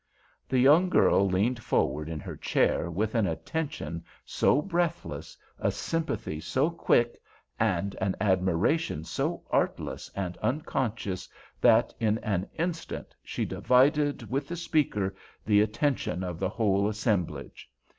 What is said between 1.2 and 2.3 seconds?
leaned forward in